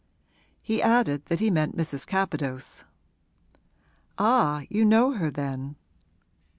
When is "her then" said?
5.11-5.75